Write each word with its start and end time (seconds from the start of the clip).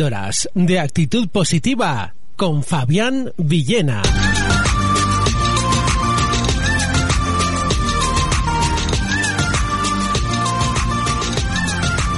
Píldoras 0.00 0.48
de 0.54 0.80
actitud 0.80 1.28
positiva 1.28 2.14
con 2.34 2.64
Fabián 2.64 3.34
Villena. 3.36 4.00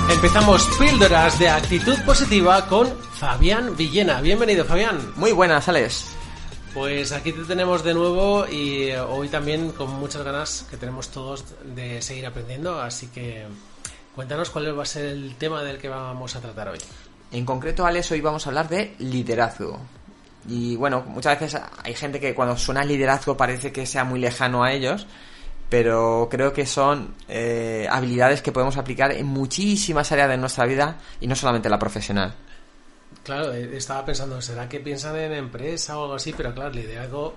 Empezamos 0.08 0.62
Píldoras 0.78 1.36
de 1.40 1.48
actitud 1.48 1.98
positiva 2.06 2.68
con 2.68 2.86
Fabián 3.14 3.76
Villena. 3.76 4.20
Bienvenido, 4.20 4.64
Fabián. 4.64 5.00
Muy 5.16 5.32
buenas, 5.32 5.68
Alex. 5.68 6.14
Pues 6.72 7.10
aquí 7.10 7.32
te 7.32 7.42
tenemos 7.42 7.82
de 7.82 7.94
nuevo 7.94 8.46
y 8.46 8.90
eh, 8.90 9.00
hoy 9.00 9.28
también 9.28 9.72
con 9.72 9.90
muchas 9.90 10.22
ganas 10.22 10.68
que 10.70 10.76
tenemos 10.76 11.08
todos 11.08 11.44
de 11.74 12.00
seguir 12.00 12.26
aprendiendo, 12.26 12.80
así 12.80 13.08
que 13.08 13.44
cuéntanos 14.14 14.50
cuál 14.50 14.78
va 14.78 14.84
a 14.84 14.86
ser 14.86 15.06
el 15.06 15.34
tema 15.34 15.64
del 15.64 15.78
que 15.78 15.88
vamos 15.88 16.36
a 16.36 16.40
tratar 16.40 16.68
hoy. 16.68 16.78
En 17.32 17.46
concreto, 17.46 17.86
Alex, 17.86 18.10
hoy 18.12 18.20
vamos 18.20 18.46
a 18.46 18.50
hablar 18.50 18.68
de 18.68 18.94
liderazgo. 18.98 19.78
Y 20.46 20.76
bueno, 20.76 21.02
muchas 21.06 21.40
veces 21.40 21.60
hay 21.82 21.94
gente 21.94 22.20
que 22.20 22.34
cuando 22.34 22.56
suena 22.58 22.84
liderazgo 22.84 23.36
parece 23.36 23.72
que 23.72 23.86
sea 23.86 24.04
muy 24.04 24.20
lejano 24.20 24.62
a 24.62 24.72
ellos, 24.72 25.06
pero 25.70 26.28
creo 26.30 26.52
que 26.52 26.66
son 26.66 27.14
eh, 27.28 27.86
habilidades 27.90 28.42
que 28.42 28.52
podemos 28.52 28.76
aplicar 28.76 29.12
en 29.12 29.26
muchísimas 29.26 30.12
áreas 30.12 30.28
de 30.28 30.36
nuestra 30.36 30.66
vida 30.66 30.98
y 31.20 31.26
no 31.26 31.34
solamente 31.34 31.70
la 31.70 31.78
profesional. 31.78 32.34
Claro, 33.22 33.52
eh, 33.54 33.76
estaba 33.76 34.04
pensando, 34.04 34.42
¿será 34.42 34.68
que 34.68 34.80
piensan 34.80 35.16
en 35.16 35.32
empresa 35.32 35.98
o 35.98 36.02
algo 36.02 36.14
así? 36.16 36.34
Pero 36.36 36.52
claro, 36.52 36.70
liderazgo 36.70 37.36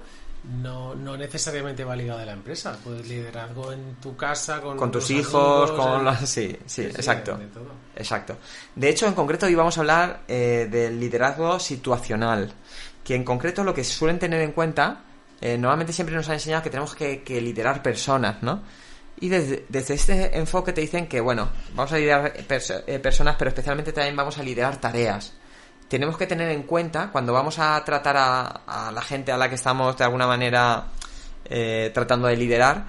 no, 0.61 0.93
no 0.95 1.17
necesariamente 1.17 1.83
va 1.83 1.95
ligado 1.95 2.19
a 2.19 2.25
la 2.25 2.33
empresa. 2.33 2.77
Puedes 2.83 3.07
liderazgo 3.07 3.71
en 3.71 3.95
tu 3.95 4.15
casa, 4.15 4.61
con, 4.61 4.77
con 4.77 4.91
tus 4.91 5.09
hijos, 5.11 5.71
con 5.71 6.05
las... 6.05 6.29
Sí, 6.29 6.55
sí, 6.65 6.83
exacto. 6.83 7.39
exacto. 7.95 8.37
De 8.75 8.89
hecho, 8.89 9.07
en 9.07 9.13
concreto 9.13 9.45
hoy 9.45 9.55
vamos 9.55 9.77
a 9.77 9.81
hablar 9.81 10.21
eh, 10.27 10.67
del 10.69 10.99
liderazgo 10.99 11.59
situacional, 11.59 12.51
que 13.03 13.15
en 13.15 13.23
concreto 13.23 13.63
lo 13.63 13.73
que 13.73 13.83
suelen 13.83 14.19
tener 14.19 14.41
en 14.41 14.51
cuenta, 14.51 15.03
eh, 15.41 15.57
normalmente 15.57 15.93
siempre 15.93 16.15
nos 16.15 16.27
han 16.29 16.35
enseñado 16.35 16.63
que 16.63 16.69
tenemos 16.69 16.95
que, 16.95 17.23
liderar 17.41 17.81
personas, 17.81 18.41
¿no? 18.43 18.61
Y 19.19 19.29
desde, 19.29 19.65
este 19.71 20.37
enfoque 20.37 20.73
te 20.73 20.81
dicen 20.81 21.07
que, 21.07 21.21
bueno, 21.21 21.49
vamos 21.73 21.91
a 21.93 21.97
liderar 21.97 22.33
eh, 22.35 22.99
personas, 22.99 23.35
pero 23.37 23.49
especialmente 23.49 23.93
también 23.93 24.15
vamos 24.15 24.37
a 24.37 24.43
liderar 24.43 24.79
tareas 24.79 25.33
tenemos 25.95 26.17
que 26.17 26.27
tener 26.27 26.49
en 26.49 26.63
cuenta 26.63 27.09
cuando 27.09 27.31
vamos 27.31 27.57
a 27.57 27.81
tratar 27.85 28.17
a, 28.17 28.91
la 28.93 29.01
gente 29.01 29.31
a 29.31 29.37
la 29.37 29.47
que 29.47 29.55
estamos 29.55 29.95
de 29.95 30.03
alguna 30.03 30.27
manera 30.27 30.87
eh, 31.45 31.89
tratando 31.93 32.27
de 32.27 32.35
liderar 32.35 32.87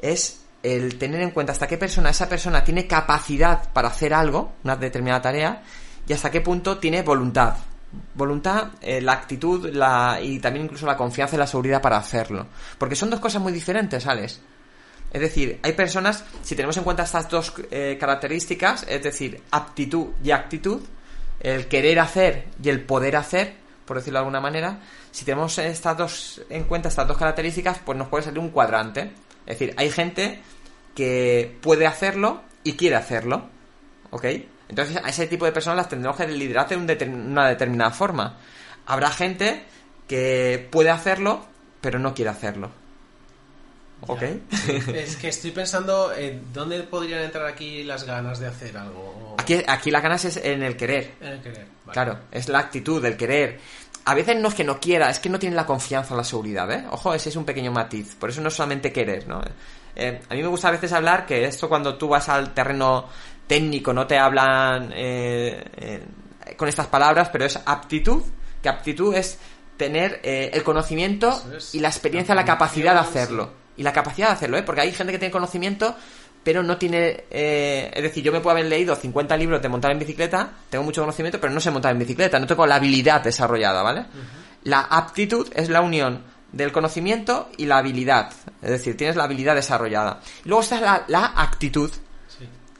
es 0.00 0.40
el 0.64 0.98
tener 0.98 1.20
en 1.20 1.30
cuenta 1.30 1.52
hasta 1.52 1.68
qué 1.68 1.78
persona 1.78 2.10
esa 2.10 2.28
persona 2.28 2.64
tiene 2.64 2.88
capacidad 2.88 3.72
para 3.72 3.86
hacer 3.86 4.12
algo, 4.12 4.54
una 4.64 4.74
determinada 4.74 5.22
tarea, 5.22 5.62
y 6.08 6.12
hasta 6.12 6.32
qué 6.32 6.40
punto 6.40 6.78
tiene 6.78 7.02
voluntad. 7.02 7.54
Voluntad, 8.14 8.72
eh, 8.80 9.00
la 9.00 9.12
actitud 9.12 9.72
la, 9.72 10.18
y 10.20 10.40
también 10.40 10.64
incluso 10.64 10.84
la 10.84 10.96
confianza 10.96 11.36
y 11.36 11.38
la 11.38 11.46
seguridad 11.46 11.80
para 11.80 11.98
hacerlo. 11.98 12.48
Porque 12.76 12.96
son 12.96 13.08
dos 13.08 13.20
cosas 13.20 13.40
muy 13.40 13.52
diferentes, 13.52 14.02
¿sabes? 14.02 14.40
Es 15.12 15.20
decir, 15.20 15.60
hay 15.62 15.74
personas, 15.74 16.24
si 16.42 16.56
tenemos 16.56 16.76
en 16.76 16.82
cuenta 16.82 17.04
estas 17.04 17.28
dos 17.30 17.54
eh, 17.70 17.96
características, 18.00 18.84
es 18.88 19.00
decir, 19.00 19.44
aptitud 19.52 20.08
y 20.24 20.32
actitud, 20.32 20.82
el 21.40 21.68
querer 21.68 22.00
hacer 22.00 22.46
y 22.62 22.68
el 22.68 22.82
poder 22.82 23.16
hacer, 23.16 23.54
por 23.84 23.96
decirlo 23.96 24.18
de 24.18 24.20
alguna 24.20 24.40
manera, 24.40 24.80
si 25.10 25.24
tenemos 25.24 25.58
estas 25.58 25.96
dos 25.96 26.42
en 26.48 26.64
cuenta 26.64 26.88
estas 26.88 27.08
dos 27.08 27.16
características, 27.16 27.78
pues 27.84 27.96
nos 27.96 28.08
puede 28.08 28.24
salir 28.24 28.38
un 28.38 28.50
cuadrante. 28.50 29.12
Es 29.46 29.58
decir, 29.58 29.74
hay 29.76 29.90
gente 29.90 30.40
que 30.94 31.56
puede 31.60 31.86
hacerlo 31.86 32.42
y 32.64 32.74
quiere 32.74 32.96
hacerlo. 32.96 33.48
¿Ok? 34.10 34.24
Entonces 34.68 34.98
a 35.02 35.08
ese 35.08 35.26
tipo 35.26 35.44
de 35.44 35.52
personas 35.52 35.78
las 35.78 35.88
tendremos 35.88 36.16
que 36.16 36.26
liderar 36.26 36.68
de 36.68 36.76
una 36.76 37.48
determinada 37.48 37.90
forma. 37.90 38.38
Habrá 38.86 39.10
gente 39.10 39.64
que 40.06 40.68
puede 40.70 40.90
hacerlo, 40.90 41.46
pero 41.80 41.98
no 41.98 42.14
quiere 42.14 42.30
hacerlo. 42.30 42.70
¿Ok? 44.06 44.22
es 44.94 45.16
que 45.16 45.28
estoy 45.28 45.50
pensando 45.50 46.12
en 46.14 46.52
dónde 46.52 46.80
podrían 46.84 47.20
entrar 47.20 47.46
aquí 47.46 47.82
las 47.82 48.04
ganas 48.04 48.38
de 48.38 48.46
hacer 48.46 48.76
algo. 48.76 49.36
Aquí, 49.38 49.62
aquí 49.66 49.90
las 49.90 50.02
ganas 50.02 50.24
es 50.24 50.36
en 50.36 50.62
el 50.62 50.76
querer. 50.76 51.14
En 51.20 51.28
el 51.28 51.40
querer. 51.40 51.66
Claro, 51.90 52.18
es 52.30 52.48
la 52.48 52.60
actitud, 52.60 53.04
el 53.04 53.16
querer. 53.16 53.58
A 54.04 54.14
veces 54.14 54.36
no 54.36 54.48
es 54.48 54.54
que 54.54 54.64
no 54.64 54.80
quiera, 54.80 55.10
es 55.10 55.18
que 55.18 55.28
no 55.28 55.38
tiene 55.38 55.56
la 55.56 55.66
confianza 55.66 56.14
la 56.14 56.24
seguridad, 56.24 56.70
¿eh? 56.70 56.84
Ojo, 56.90 57.12
ese 57.12 57.28
es 57.28 57.36
un 57.36 57.44
pequeño 57.44 57.72
matiz. 57.72 58.14
Por 58.14 58.30
eso 58.30 58.40
no 58.40 58.48
es 58.48 58.54
solamente 58.54 58.92
querer, 58.92 59.28
¿no? 59.28 59.42
Eh, 59.94 60.20
a 60.28 60.34
mí 60.34 60.42
me 60.42 60.48
gusta 60.48 60.68
a 60.68 60.70
veces 60.70 60.92
hablar 60.92 61.26
que 61.26 61.44
esto 61.44 61.68
cuando 61.68 61.96
tú 61.96 62.08
vas 62.08 62.28
al 62.28 62.54
terreno 62.54 63.06
técnico 63.46 63.92
no 63.92 64.06
te 64.06 64.16
hablan 64.16 64.92
eh, 64.94 65.62
eh, 65.76 66.54
con 66.56 66.68
estas 66.68 66.86
palabras, 66.86 67.28
pero 67.30 67.44
es 67.44 67.58
aptitud, 67.66 68.22
que 68.62 68.68
aptitud 68.68 69.14
es 69.14 69.38
tener 69.76 70.20
el 70.24 70.62
conocimiento 70.64 71.40
y 71.72 71.78
la 71.78 71.88
experiencia, 71.88 72.34
la 72.34 72.44
capacidad 72.44 72.94
de 72.94 73.00
hacerlo 73.00 73.67
y 73.78 73.82
la 73.84 73.92
capacidad 73.92 74.28
de 74.28 74.32
hacerlo, 74.34 74.58
¿eh? 74.58 74.62
Porque 74.62 74.82
hay 74.82 74.92
gente 74.92 75.12
que 75.12 75.18
tiene 75.18 75.32
conocimiento, 75.32 75.94
pero 76.42 76.62
no 76.62 76.76
tiene... 76.76 77.24
Eh, 77.30 77.90
es 77.94 78.02
decir, 78.02 78.24
yo 78.24 78.32
me 78.32 78.40
puedo 78.40 78.56
haber 78.56 78.66
leído 78.66 78.94
50 78.94 79.36
libros 79.36 79.62
de 79.62 79.68
montar 79.68 79.92
en 79.92 80.00
bicicleta, 80.00 80.50
tengo 80.68 80.84
mucho 80.84 81.00
conocimiento, 81.00 81.40
pero 81.40 81.52
no 81.52 81.60
sé 81.60 81.70
montar 81.70 81.92
en 81.92 82.00
bicicleta, 82.00 82.40
no 82.40 82.46
tengo 82.46 82.66
la 82.66 82.74
habilidad 82.74 83.22
desarrollada, 83.22 83.82
¿vale? 83.82 84.04
La 84.64 84.80
aptitud 84.80 85.48
es 85.54 85.68
la 85.68 85.80
unión 85.80 86.24
del 86.50 86.72
conocimiento 86.72 87.50
y 87.56 87.66
la 87.66 87.78
habilidad. 87.78 88.32
Es 88.60 88.70
decir, 88.70 88.96
tienes 88.96 89.14
la 89.14 89.24
habilidad 89.24 89.54
desarrollada. 89.54 90.20
luego 90.44 90.62
está 90.62 91.04
la, 91.06 91.32
actitud, 91.36 91.90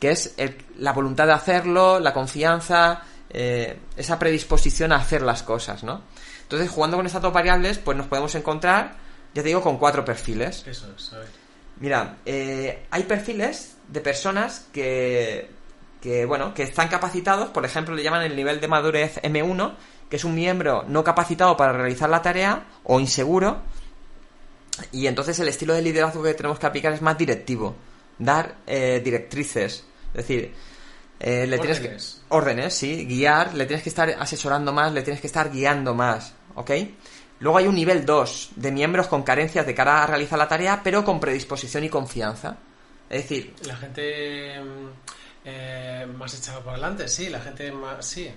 que 0.00 0.10
es 0.10 0.34
la 0.78 0.92
voluntad 0.92 1.28
de 1.28 1.32
hacerlo, 1.32 2.00
la 2.00 2.12
confianza, 2.12 3.03
eh, 3.31 3.78
esa 3.97 4.19
predisposición 4.19 4.91
a 4.91 4.97
hacer 4.97 5.22
las 5.22 5.44
cosas, 5.44 5.84
¿no? 5.84 6.03
Entonces, 6.42 6.69
jugando 6.70 6.97
con 6.97 7.06
estas 7.06 7.22
dos 7.22 7.32
variables, 7.32 7.78
pues 7.78 7.97
nos 7.97 8.08
podemos 8.08 8.34
encontrar 8.34 9.07
ya 9.34 9.42
te 9.42 9.48
digo, 9.48 9.60
con 9.60 9.78
cuatro 9.78 10.04
perfiles. 10.04 10.64
Eso 10.66 10.92
es, 10.96 11.12
a 11.12 11.18
ver. 11.18 11.28
Mira, 11.80 12.16
eh, 12.26 12.86
hay 12.90 13.02
perfiles 13.04 13.76
de 13.88 14.00
personas 14.00 14.66
que, 14.72 15.48
que, 16.00 16.24
bueno, 16.24 16.54
que 16.54 16.64
están 16.64 16.88
capacitados, 16.88 17.50
por 17.50 17.64
ejemplo, 17.64 17.94
le 17.94 18.02
llaman 18.02 18.22
el 18.22 18.34
nivel 18.34 18.60
de 18.60 18.68
madurez 18.68 19.20
M1, 19.22 19.74
que 20.10 20.16
es 20.16 20.24
un 20.24 20.34
miembro 20.34 20.84
no 20.88 21.04
capacitado 21.04 21.56
para 21.56 21.72
realizar 21.72 22.10
la 22.10 22.22
tarea 22.22 22.66
o 22.84 22.98
inseguro. 22.98 23.62
Y 24.92 25.06
entonces 25.06 25.38
el 25.40 25.48
estilo 25.48 25.74
de 25.74 25.82
liderazgo 25.82 26.22
que 26.22 26.34
tenemos 26.34 26.58
que 26.58 26.66
aplicar 26.66 26.92
es 26.92 27.02
más 27.02 27.18
directivo, 27.18 27.76
dar 28.18 28.56
eh, 28.66 29.00
directrices, 29.04 29.84
es 30.08 30.14
decir, 30.14 30.54
eh, 31.20 31.46
le 31.48 31.58
tienes 31.58 31.80
que 31.80 31.96
órdenes, 32.28 32.74
sí, 32.74 33.04
guiar, 33.06 33.54
le 33.54 33.66
tienes 33.66 33.82
que 33.82 33.88
estar 33.88 34.08
asesorando 34.10 34.72
más, 34.72 34.92
le 34.92 35.02
tienes 35.02 35.20
que 35.20 35.26
estar 35.26 35.50
guiando 35.50 35.94
más, 35.94 36.32
¿ok? 36.54 36.70
Luego 37.40 37.58
hay 37.58 37.67
un 37.67 37.75
nivel 37.75 38.05
2 38.05 38.50
de 38.56 38.73
miembros 38.73 39.06
con 39.06 39.23
carencias 39.23 39.67
de 39.67 39.75
cara 39.75 40.02
a 40.02 40.06
realizar 40.06 40.38
la 40.38 40.49
tarea, 40.49 40.81
pero 40.82 41.05
con 41.05 41.20
predisposición 41.20 41.85
y 41.85 41.88
confianza. 41.88 42.56
Es 43.08 43.23
decir... 43.23 43.55
La 43.64 43.76
gente 43.76 44.61
mm, 44.61 44.88
eh, 45.44 46.06
más 46.17 46.35
echada 46.35 46.61
por 46.61 46.73
adelante, 46.73 47.08
sí, 47.08 47.29
la 47.29 47.40
gente 47.40 47.70
más... 47.73 48.05
Sí, 48.05 48.31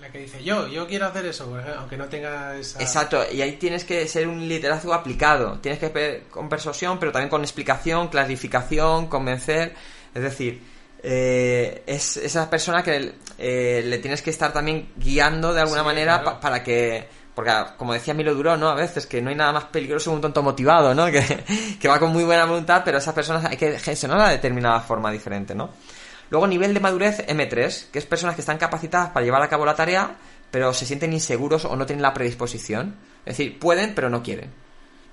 la 0.00 0.10
que 0.10 0.18
dice 0.18 0.44
yo, 0.44 0.68
yo 0.68 0.86
quiero 0.86 1.06
hacer 1.06 1.24
eso, 1.24 1.50
aunque 1.78 1.96
no 1.96 2.04
tenga 2.06 2.56
esa... 2.56 2.78
Exacto, 2.80 3.24
y 3.32 3.40
ahí 3.40 3.52
tienes 3.52 3.84
que 3.84 4.06
ser 4.06 4.28
un 4.28 4.46
liderazgo 4.46 4.92
aplicado. 4.92 5.58
Tienes 5.60 5.80
que 5.80 6.24
con 6.30 6.48
persuasión, 6.48 6.98
pero 6.98 7.10
también 7.10 7.30
con 7.30 7.40
explicación, 7.40 8.08
clarificación, 8.08 9.06
convencer. 9.06 9.74
Es 10.14 10.22
decir, 10.22 10.62
eh, 11.02 11.82
es 11.86 12.18
esa 12.18 12.48
persona 12.50 12.82
que 12.82 13.14
eh, 13.38 13.82
le 13.84 13.98
tienes 13.98 14.20
que 14.20 14.30
estar 14.30 14.52
también 14.52 14.90
guiando 14.96 15.52
de 15.54 15.62
alguna 15.62 15.82
manera 15.82 16.40
para 16.40 16.62
que 16.62 17.08
porque, 17.34 17.52
como 17.76 17.92
decía 17.92 18.14
Milo 18.14 18.34
Duró, 18.34 18.56
¿no? 18.56 18.68
A 18.68 18.74
veces 18.74 19.06
que 19.06 19.20
no 19.20 19.30
hay 19.30 19.36
nada 19.36 19.52
más 19.52 19.64
peligroso 19.64 20.10
que 20.10 20.16
un 20.16 20.22
tonto 20.22 20.42
motivado, 20.42 20.94
¿no? 20.94 21.06
Que, 21.80 21.88
va 21.88 21.98
con 21.98 22.12
muy 22.12 22.24
buena 22.24 22.44
voluntad, 22.44 22.82
pero 22.84 22.98
esas 22.98 23.14
personas 23.14 23.44
hay 23.44 23.56
que 23.56 23.78
gestionarla 23.78 24.28
de 24.28 24.36
determinada 24.36 24.80
forma 24.80 25.10
diferente, 25.10 25.54
¿no? 25.54 25.70
Luego, 26.30 26.46
nivel 26.46 26.72
de 26.72 26.80
madurez 26.80 27.26
M3, 27.26 27.90
que 27.90 27.98
es 27.98 28.06
personas 28.06 28.34
que 28.34 28.40
están 28.40 28.56
capacitadas 28.56 29.10
para 29.10 29.24
llevar 29.24 29.42
a 29.42 29.48
cabo 29.48 29.66
la 29.66 29.74
tarea, 29.74 30.16
pero 30.50 30.72
se 30.72 30.86
sienten 30.86 31.12
inseguros 31.12 31.64
o 31.64 31.76
no 31.76 31.84
tienen 31.84 32.02
la 32.02 32.14
predisposición. 32.14 32.94
Es 33.26 33.36
decir, 33.36 33.58
pueden, 33.58 33.94
pero 33.94 34.08
no 34.08 34.22
quieren. 34.22 34.50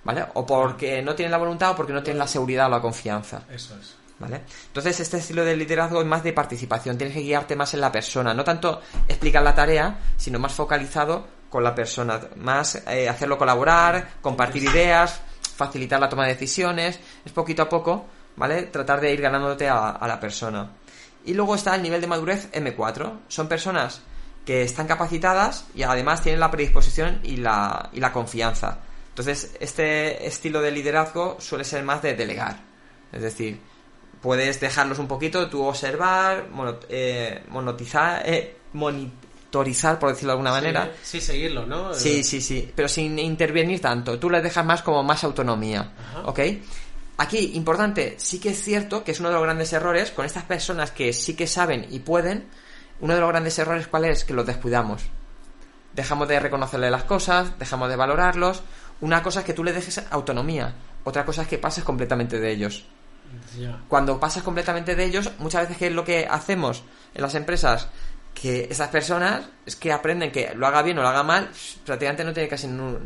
¿Vale? 0.03 0.25
O 0.35 0.45
porque 0.45 1.01
no 1.01 1.13
tienen 1.15 1.31
la 1.31 1.37
voluntad 1.37 1.71
o 1.71 1.75
porque 1.75 1.93
no 1.93 2.01
tienen 2.01 2.19
la 2.19 2.27
seguridad 2.27 2.67
o 2.67 2.69
la 2.69 2.81
confianza. 2.81 3.43
Eso 3.49 3.75
es. 3.79 3.95
¿Vale? 4.19 4.41
Entonces, 4.67 4.99
este 4.99 5.17
estilo 5.17 5.43
de 5.43 5.55
liderazgo 5.55 5.99
es 5.99 6.07
más 6.07 6.23
de 6.23 6.31
participación, 6.31 6.95
tienes 6.95 7.15
que 7.15 7.23
guiarte 7.23 7.55
más 7.55 7.73
en 7.73 7.81
la 7.81 7.91
persona, 7.91 8.35
no 8.35 8.43
tanto 8.43 8.81
explicar 9.07 9.41
la 9.41 9.55
tarea, 9.55 9.99
sino 10.15 10.37
más 10.37 10.53
focalizado 10.53 11.40
con 11.51 11.65
la 11.65 11.75
persona, 11.75 12.17
más 12.37 12.81
eh, 12.87 13.09
hacerlo 13.09 13.37
colaborar, 13.37 14.13
compartir 14.21 14.63
ideas, 14.63 15.19
facilitar 15.53 15.99
la 15.99 16.07
toma 16.07 16.23
de 16.23 16.33
decisiones, 16.33 16.97
es 17.25 17.31
poquito 17.33 17.61
a 17.61 17.67
poco, 17.67 18.05
¿vale? 18.37 18.63
Tratar 18.63 19.01
de 19.01 19.11
ir 19.11 19.21
ganándote 19.21 19.67
a, 19.67 19.99
la 20.07 20.17
persona. 20.17 20.71
Y 21.25 21.33
luego 21.33 21.55
está 21.55 21.75
el 21.75 21.83
nivel 21.83 21.99
de 21.99 22.07
madurez 22.07 22.49
M4, 22.53 23.19
son 23.27 23.49
personas 23.49 24.01
que 24.45 24.63
están 24.63 24.87
capacitadas 24.87 25.65
y 25.75 25.83
además 25.83 26.21
tienen 26.23 26.39
la 26.39 26.49
predisposición 26.49 27.19
y 27.21 27.35
la, 27.35 27.89
y 27.91 27.99
la 27.99 28.13
confianza. 28.13 28.79
Entonces, 29.09 29.51
este 29.59 30.25
estilo 30.25 30.61
de 30.61 30.71
liderazgo 30.71 31.35
suele 31.41 31.65
ser 31.65 31.83
más 31.83 32.01
de 32.01 32.15
delegar. 32.15 32.61
Es 33.11 33.21
decir, 33.21 33.59
puedes 34.21 34.61
dejarlos 34.61 34.99
un 34.99 35.09
poquito, 35.09 35.49
tú 35.49 35.65
observar, 35.65 36.47
eh, 36.87 37.43
monotizar, 37.49 38.23
eh, 38.25 38.55
monitorizar, 39.51 39.99
por 39.99 40.09
decirlo 40.09 40.29
de 40.29 40.33
alguna 40.33 40.51
manera. 40.51 40.91
Sí, 41.03 41.19
seguirlo, 41.19 41.65
¿no? 41.65 41.93
Sí, 41.93 42.23
sí, 42.23 42.41
sí, 42.41 42.71
pero 42.73 42.87
sin 42.87 43.19
intervenir 43.19 43.81
tanto. 43.81 44.17
Tú 44.17 44.29
les 44.29 44.41
dejas 44.41 44.65
más 44.65 44.81
como 44.81 45.03
más 45.03 45.23
autonomía, 45.23 45.91
¿ok? 46.25 46.39
Aquí, 47.17 47.51
importante, 47.55 48.15
sí 48.17 48.39
que 48.39 48.49
es 48.49 48.63
cierto 48.63 49.03
que 49.03 49.11
es 49.11 49.19
uno 49.19 49.29
de 49.29 49.35
los 49.35 49.43
grandes 49.43 49.73
errores 49.73 50.11
con 50.11 50.25
estas 50.25 50.45
personas 50.45 50.91
que 50.91 51.13
sí 51.13 51.35
que 51.35 51.47
saben 51.47 51.85
y 51.89 51.99
pueden. 51.99 52.47
Uno 53.01 53.13
de 53.13 53.19
los 53.19 53.29
grandes 53.29 53.57
errores, 53.59 53.87
¿cuál 53.87 54.05
es? 54.05 54.23
Que 54.23 54.33
los 54.33 54.45
descuidamos. 54.45 55.03
Dejamos 55.93 56.27
de 56.27 56.39
reconocerle 56.39 56.89
las 56.89 57.03
cosas, 57.03 57.59
dejamos 57.59 57.89
de 57.89 57.97
valorarlos. 57.97 58.63
Una 59.01 59.21
cosa 59.21 59.41
es 59.41 59.45
que 59.45 59.53
tú 59.53 59.63
les 59.63 59.75
dejes 59.75 60.01
autonomía, 60.11 60.75
otra 61.03 61.25
cosa 61.25 61.41
es 61.41 61.47
que 61.47 61.57
pases 61.57 61.83
completamente 61.83 62.39
de 62.39 62.51
ellos. 62.51 62.85
Cuando 63.87 64.19
pasas 64.19 64.43
completamente 64.43 64.95
de 64.95 65.05
ellos, 65.05 65.31
muchas 65.39 65.63
veces 65.63 65.77
que 65.77 65.87
es 65.87 65.93
lo 65.93 66.03
que 66.03 66.27
hacemos 66.29 66.83
en 67.13 67.21
las 67.21 67.35
empresas, 67.35 67.87
que 68.33 68.67
esas 68.69 68.89
personas 68.89 69.43
es 69.65 69.75
que 69.75 69.91
aprenden 69.91 70.31
que 70.31 70.53
lo 70.55 70.65
haga 70.67 70.81
bien 70.81 70.97
o 70.97 71.01
lo 71.01 71.07
haga 71.07 71.23
mal, 71.23 71.49
prácticamente 71.85 72.23
no 72.23 72.33
tiene 72.33 72.49
casi 72.49 72.67
no, 72.67 72.99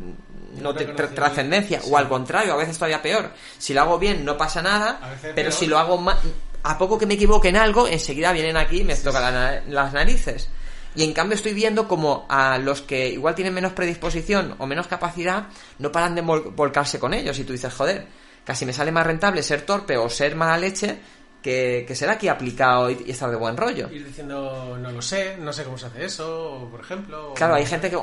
trascendencia, 1.13 1.81
o 1.89 1.98
al 1.98 2.07
contrario, 2.07 2.54
a 2.54 2.57
veces 2.57 2.77
todavía 2.77 3.01
peor. 3.01 3.31
Si 3.57 3.74
lo 3.74 3.81
hago 3.81 4.00
bien 4.00 4.24
no 4.24 4.38
pasa 4.38 4.62
nada, 4.62 5.00
pero 5.33 5.51
si 5.51 5.68
lo 5.68 5.77
hago 5.77 5.98
mal, 5.98 6.18
a 6.63 6.77
poco 6.77 6.98
que 6.98 7.06
me 7.06 7.16
equivoque 7.16 7.50
en 7.50 7.57
algo, 7.57 7.88
enseguida 7.88 8.31
vienen 8.31 8.57
aquí 8.57 8.81
y 8.81 8.83
me 8.83 8.95
tocan 8.95 9.63
las 9.68 9.94
narices. 9.94 10.50
Y 10.95 11.04
en 11.04 11.13
cambio 11.13 11.36
estoy 11.36 11.54
viendo 11.54 11.88
como 11.88 12.25
a 12.30 12.57
los 12.57 12.81
que 12.81 13.10
igual 13.10 13.36
tienen 13.36 13.54
menos 13.54 13.74
predisposición 13.74 14.56
o 14.60 14.66
menos 14.66 14.88
capacidad, 14.88 15.48
no 15.78 15.92
paran 15.92 16.16
de 16.16 16.21
volcarse 16.21 17.00
con 17.00 17.13
ellos. 17.13 17.38
Y 17.38 17.44
tú 17.44 17.51
dices, 17.51 17.74
joder, 17.74 18.07
casi 18.45 18.66
me 18.66 18.71
sale 18.71 18.94
más 18.94 19.06
rentable 19.06 19.44
ser 19.44 19.63
torpe 19.63 19.98
o 19.98 20.10
ser 20.10 20.36
mala 20.36 20.57
leche 20.57 20.98
que, 21.45 21.95
ser 21.95 22.09
aquí 22.09 22.27
aplicado 22.27 22.89
y, 22.89 23.12
estar 23.12 23.30
de 23.30 23.36
buen 23.36 23.56
rollo. 23.56 23.88
Ir 23.92 24.06
diciendo, 24.06 24.77
no 24.80 24.92
lo 24.92 25.01
sé, 25.01 25.38
no 25.38 25.53
sé 25.53 25.63
cómo 25.63 25.77
se 25.77 25.86
hace 25.86 26.06
eso, 26.06 26.68
por 26.71 26.81
ejemplo. 26.81 27.33
Claro, 27.36 27.53
hay 27.53 27.65
gente 27.65 27.89
que 27.89 28.00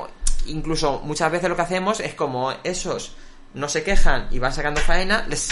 incluso 0.47 1.01
muchas 1.03 1.31
veces 1.31 1.49
lo 1.49 1.55
que 1.55 1.61
hacemos 1.61 1.99
es 1.99 2.13
como 2.13 2.53
esos 2.63 3.15
no 3.53 3.67
se 3.67 3.83
quejan 3.83 4.27
y 4.31 4.39
van 4.39 4.53
sacando 4.53 4.79
faena, 4.79 5.25
les 5.27 5.49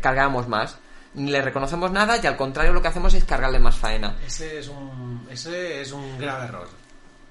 cargamos 0.00 0.48
más. 0.48 0.78
Ni 1.12 1.30
les 1.30 1.44
reconocemos 1.44 1.92
nada 1.92 2.18
y 2.20 2.26
al 2.26 2.36
contrario 2.36 2.72
lo 2.72 2.82
que 2.82 2.88
hacemos 2.88 3.14
es 3.14 3.24
cargarle 3.24 3.60
más 3.60 3.76
faena. 3.76 4.16
Ese 4.26 4.58
es 4.58 4.68
un, 4.68 5.28
ese 5.30 5.80
es 5.80 5.92
un 5.92 6.18
grave 6.18 6.46
error. 6.46 6.68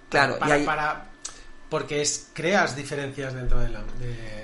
Claro, 0.09 0.37
y 0.37 0.63
para 0.63 1.05
porque 1.73 2.03
es, 2.03 2.27
creas 2.33 2.75
diferencias 2.75 3.33
dentro 3.33 3.59
de 3.59 3.67
la, 3.67 3.81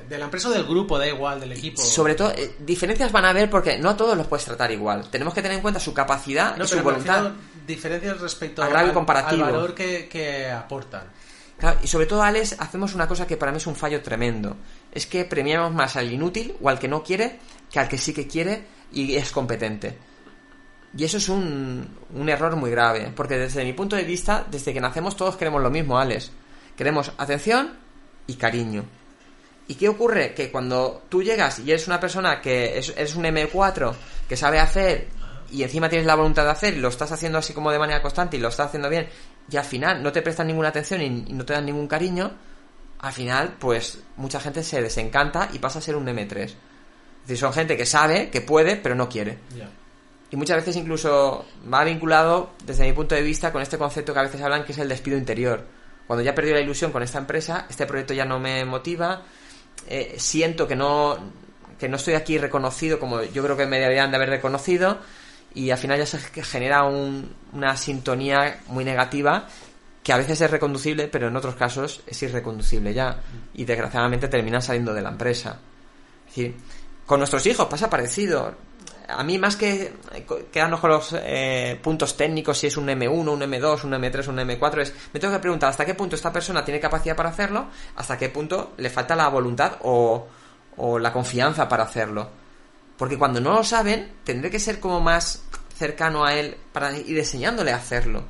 de, 0.09 0.17
la, 0.17 0.25
empresa 0.25 0.49
o 0.49 0.51
del 0.51 0.63
grupo, 0.63 0.97
da 0.97 1.05
igual, 1.05 1.39
del 1.39 1.51
equipo. 1.51 1.79
Sobre 1.79 2.15
todo, 2.15 2.31
eh, 2.31 2.55
diferencias 2.57 3.11
van 3.11 3.23
a 3.25 3.29
haber 3.29 3.51
porque 3.51 3.77
no 3.77 3.89
a 3.89 3.95
todos 3.95 4.17
los 4.17 4.25
puedes 4.25 4.45
tratar 4.45 4.71
igual. 4.71 5.11
Tenemos 5.11 5.35
que 5.35 5.43
tener 5.43 5.57
en 5.57 5.61
cuenta 5.61 5.79
su 5.79 5.93
capacidad 5.93 6.59
y 6.59 6.67
su 6.67 6.81
voluntad. 6.81 7.33
Diferencias 7.67 8.19
respecto 8.19 8.63
al, 8.63 8.75
al, 8.75 8.91
valor 8.93 9.75
que, 9.75 10.49
aportan. 10.51 11.03
y 11.83 11.87
sobre 11.87 12.07
todo, 12.07 12.23
Alex, 12.23 12.55
hacemos 12.57 12.95
una 12.95 13.07
cosa 13.07 13.27
que 13.27 13.37
para 13.37 13.51
mí 13.51 13.59
es 13.59 13.67
un 13.67 13.75
fallo 13.75 14.01
tremendo. 14.01 14.57
Es 14.91 15.05
que 15.05 15.23
premiamos 15.23 15.71
más 15.71 15.97
al 15.97 16.11
inútil 16.11 16.55
o 16.59 16.67
al 16.67 16.79
que 16.79 16.87
no 16.87 17.03
quiere 17.03 17.37
que 17.71 17.77
al 17.77 17.87
que 17.87 17.99
sí 17.99 18.11
que 18.11 18.27
quiere 18.27 18.63
y 18.91 19.13
es 19.17 19.29
competente. 19.29 19.95
Y 20.97 21.03
eso 21.03 21.17
es 21.17 21.29
un, 21.29 21.95
un 22.11 22.27
error 22.27 22.55
muy 22.55 22.71
grave, 22.71 23.13
porque 23.15 23.37
desde 23.37 23.63
mi 23.63 23.73
punto 23.73 23.95
de 23.95 24.03
vista, 24.03 24.47
desde 24.49 24.73
que 24.73 24.81
nacemos 24.81 25.15
todos 25.15 25.35
queremos 25.35 25.61
lo 25.61 25.69
mismo, 25.69 25.99
Alex. 25.99 26.31
Queremos 26.79 27.11
atención 27.17 27.73
y 28.25 28.35
cariño. 28.35 28.85
¿Y 29.67 29.75
qué 29.75 29.89
ocurre? 29.89 30.33
Que 30.33 30.49
cuando 30.49 31.03
tú 31.09 31.21
llegas 31.21 31.59
y 31.59 31.69
eres 31.71 31.87
una 31.87 31.99
persona 31.99 32.39
que 32.39 32.79
es, 32.79 33.15
un 33.17 33.25
M4 33.25 33.93
que 34.29 34.37
sabe 34.37 34.59
hacer 34.59 35.09
y 35.51 35.63
encima 35.63 35.89
tienes 35.89 36.07
la 36.07 36.15
voluntad 36.15 36.45
de 36.45 36.51
hacer 36.51 36.75
y 36.75 36.79
lo 36.79 36.87
estás 36.87 37.11
haciendo 37.11 37.37
así 37.37 37.51
como 37.51 37.69
de 37.69 37.79
manera 37.79 38.01
constante 38.01 38.37
y 38.37 38.39
lo 38.39 38.47
estás 38.47 38.67
haciendo 38.67 38.89
bien 38.89 39.09
y 39.51 39.57
al 39.57 39.65
final 39.65 40.01
no 40.01 40.13
te 40.13 40.21
prestan 40.21 40.47
ninguna 40.47 40.69
atención 40.69 41.01
y, 41.01 41.09
no 41.09 41.43
te 41.43 41.51
dan 41.51 41.65
ningún 41.65 41.85
cariño, 41.85 42.31
al 42.99 43.11
final 43.11 43.57
pues 43.59 43.99
mucha 44.15 44.39
gente 44.39 44.63
se 44.63 44.81
desencanta 44.81 45.49
y 45.51 45.59
pasa 45.59 45.79
a 45.79 45.81
ser 45.81 45.97
un 45.97 46.07
M3. 46.07 46.43
Es 46.43 46.55
decir, 47.23 47.37
son 47.39 47.51
gente 47.51 47.75
que 47.75 47.85
sabe, 47.85 48.29
que 48.29 48.39
puede, 48.39 48.77
pero 48.77 48.95
no 48.95 49.09
quiere. 49.09 49.37
Y 50.31 50.37
muchas 50.37 50.55
veces 50.55 50.77
incluso 50.77 51.45
va 51.69 51.83
vinculado, 51.83 52.51
desde 52.63 52.85
mi 52.85 52.93
punto 52.93 53.15
de 53.15 53.21
vista, 53.21 53.51
con 53.51 53.61
este 53.61 53.77
concepto 53.77 54.13
que 54.13 54.19
a 54.19 54.23
veces 54.23 54.41
hablan 54.41 54.63
que 54.63 54.71
es 54.71 54.77
el 54.77 54.87
despido 54.87 55.17
interior 55.17 55.77
cuando 56.09 56.23
ya 56.23 56.31
he 56.31 56.33
perdido 56.33 56.55
la 56.55 56.61
ilusión 56.61 56.91
con 56.91 57.03
esta 57.03 57.19
empresa, 57.19 57.67
este 57.69 57.85
proyecto 57.85 58.15
ya 58.15 58.25
no 58.25 58.39
me 58.39 58.65
motiva, 58.65 59.21
eh, 59.87 60.15
siento 60.17 60.67
que 60.67 60.75
no, 60.75 61.15
que 61.77 61.87
no 61.87 61.97
estoy 61.97 62.15
aquí 62.15 62.39
reconocido 62.39 62.99
como 62.99 63.21
yo 63.21 63.43
creo 63.43 63.55
que 63.55 63.67
me 63.67 63.77
deberían 63.77 64.09
de 64.09 64.17
haber 64.17 64.29
reconocido 64.29 64.97
y 65.53 65.69
al 65.69 65.77
final 65.77 65.99
ya 65.99 66.07
se 66.07 66.17
genera 66.41 66.83
una 66.83 67.77
sintonía 67.77 68.59
muy 68.69 68.83
negativa 68.83 69.47
que 70.01 70.11
a 70.11 70.17
veces 70.17 70.41
es 70.41 70.49
reconducible, 70.49 71.09
pero 71.09 71.27
en 71.27 71.35
otros 71.35 71.53
casos 71.53 72.01
es 72.07 72.23
irreconducible 72.23 72.91
ya 72.91 73.19
y 73.53 73.65
desgraciadamente 73.65 74.27
terminan 74.29 74.63
saliendo 74.63 74.95
de 74.95 75.03
la 75.03 75.09
empresa. 75.09 75.59
Es 76.27 76.35
decir, 76.35 76.55
con 77.05 77.19
nuestros 77.19 77.45
hijos 77.45 77.67
pasa 77.67 77.87
parecido 77.87 78.55
a 79.09 79.23
mí 79.23 79.37
más 79.37 79.55
que 79.55 79.93
quedarnos 80.51 80.79
con 80.79 80.91
los 80.91 81.15
eh, 81.17 81.79
puntos 81.81 82.15
técnicos, 82.15 82.57
si 82.57 82.67
es 82.67 82.77
un 82.77 82.87
M1, 82.87 83.09
un 83.09 83.41
M2, 83.41 83.83
un 83.83 83.91
M3, 83.93 84.27
un 84.27 84.37
M4, 84.37 84.81
es, 84.81 84.93
me 85.13 85.19
tengo 85.19 85.33
que 85.33 85.39
preguntar 85.39 85.69
hasta 85.69 85.85
qué 85.85 85.95
punto 85.95 86.15
esta 86.15 86.31
persona 86.31 86.63
tiene 86.63 86.79
capacidad 86.79 87.15
para 87.15 87.29
hacerlo, 87.29 87.67
hasta 87.95 88.17
qué 88.17 88.29
punto 88.29 88.73
le 88.77 88.89
falta 88.89 89.15
la 89.15 89.27
voluntad 89.29 89.77
o, 89.81 90.27
o 90.77 90.99
la 90.99 91.11
confianza 91.11 91.67
para 91.67 91.83
hacerlo. 91.83 92.29
Porque 92.97 93.17
cuando 93.17 93.39
no 93.39 93.53
lo 93.53 93.63
saben, 93.63 94.13
tendré 94.23 94.49
que 94.49 94.59
ser 94.59 94.79
como 94.79 94.99
más 95.01 95.43
cercano 95.77 96.25
a 96.25 96.33
él 96.33 96.57
para 96.71 96.95
ir 96.97 97.17
enseñándole 97.17 97.71
a 97.71 97.77
hacerlo. 97.77 98.23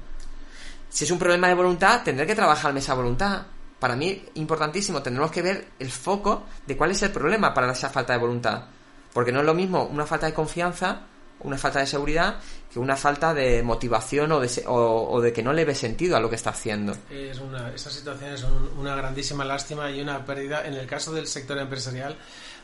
Si 0.89 1.05
es 1.05 1.11
un 1.11 1.19
problema 1.19 1.47
de 1.47 1.55
voluntad, 1.55 2.03
tendré 2.03 2.25
que 2.25 2.35
trabajarme 2.35 2.79
esa 2.79 2.93
voluntad. 2.93 3.47
Para 3.79 3.95
mí, 3.95 4.23
importantísimo, 4.35 5.01
tendremos 5.01 5.31
que 5.31 5.41
ver 5.41 5.67
el 5.79 5.91
foco 5.91 6.43
de 6.65 6.77
cuál 6.77 6.91
es 6.91 7.01
el 7.01 7.11
problema 7.11 7.53
para 7.53 7.71
esa 7.71 7.89
falta 7.89 8.13
de 8.13 8.19
voluntad. 8.19 8.65
Porque 9.13 9.31
no 9.31 9.39
es 9.39 9.45
lo 9.45 9.53
mismo 9.53 9.85
una 9.85 10.05
falta 10.05 10.25
de 10.27 10.33
confianza, 10.33 11.01
una 11.41 11.57
falta 11.57 11.79
de 11.79 11.87
seguridad, 11.87 12.39
que 12.71 12.79
una 12.79 12.95
falta 12.95 13.33
de 13.33 13.63
motivación 13.63 14.31
o 14.31 14.39
de, 14.39 14.63
o, 14.67 15.21
de 15.21 15.33
que 15.33 15.41
no 15.41 15.53
le 15.53 15.65
ve 15.65 15.73
sentido 15.73 16.17
a 16.17 16.19
lo 16.19 16.29
que 16.29 16.35
está 16.35 16.51
haciendo. 16.51 16.95
Es 17.09 17.39
una, 17.39 17.73
esas 17.73 17.93
situaciones 17.93 18.41
son 18.41 18.69
una 18.77 18.95
grandísima 18.95 19.45
lástima 19.45 19.89
y 19.89 20.01
una 20.01 20.25
pérdida 20.25 20.65
en 20.65 20.73
el 20.73 20.85
caso 20.85 21.13
del 21.13 21.27
sector 21.27 21.57
empresarial. 21.57 22.17